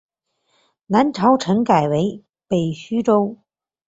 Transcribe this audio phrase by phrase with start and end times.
[0.87, 3.37] 南朝陈改为北徐州。